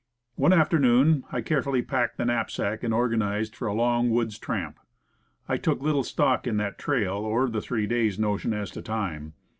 One 0.33 0.51
afternoon 0.51 1.25
I 1.31 1.41
carefully 1.41 1.83
packed 1.83 2.17
the 2.17 2.25
knapsack 2.25 2.81
and 2.81 2.91
organized 2.91 3.55
for 3.55 3.67
a 3.67 3.73
long 3.75 4.09
woods 4.09 4.39
tramp. 4.39 4.79
I 5.47 5.57
took 5.57 5.79
little 5.83 6.03
stock 6.03 6.47
in 6.47 6.57
that 6.57 6.79
trail, 6.79 7.17
or 7.17 7.47
the 7.47 7.61
three 7.61 7.85
days' 7.85 8.17
notion 8.17 8.51
as 8.51 8.71
to 8.71 8.81
time. 8.81 9.33